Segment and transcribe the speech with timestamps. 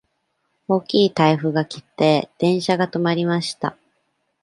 [0.67, 3.77] 大きい台風が来て、電車が止まりました。